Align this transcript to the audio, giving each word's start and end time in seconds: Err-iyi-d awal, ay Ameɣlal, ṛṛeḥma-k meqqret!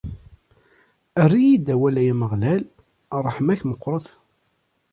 Err-iyi-d 1.23 1.67
awal, 1.73 1.95
ay 2.01 2.09
Ameɣlal, 2.13 2.63
ṛṛeḥma-k 3.23 3.61
meqqret! 3.69 4.07